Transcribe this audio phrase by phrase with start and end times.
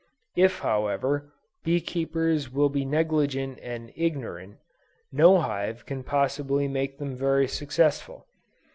[0.35, 1.31] If however,
[1.63, 4.57] bee keepers will be negligent and ignorant,
[5.11, 8.25] no hive can possible make them very successful.